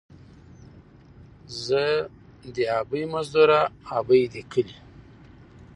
[0.81, 1.83] ـ زه
[2.53, 3.61] دې ابۍ مزدوره،
[3.97, 4.77] ابۍ دې کلي.